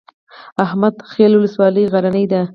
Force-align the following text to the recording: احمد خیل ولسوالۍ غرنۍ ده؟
احمد 0.65 0.95
خیل 1.11 1.31
ولسوالۍ 1.35 1.85
غرنۍ 1.93 2.25
ده؟ 2.31 2.41